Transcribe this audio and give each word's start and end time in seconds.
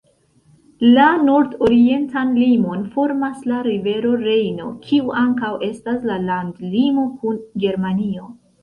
La 0.93 1.09
nordorientan 1.25 2.31
limon 2.45 2.81
formas 2.97 3.45
la 3.53 3.61
rivero 3.69 4.17
Rejno, 4.25 4.73
kiu 4.89 5.15
ankaŭ 5.23 5.55
estas 5.71 6.13
la 6.13 6.21
landlimo 6.27 7.09
kun 7.23 7.43
Germanio. 7.67 8.31